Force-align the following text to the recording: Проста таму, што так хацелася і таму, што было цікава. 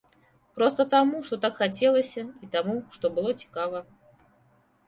Проста 0.59 0.85
таму, 0.93 1.19
што 1.27 1.39
так 1.43 1.53
хацелася 1.61 2.23
і 2.47 2.49
таму, 2.57 2.75
што 2.97 3.05
было 3.19 3.35
цікава. 3.43 3.83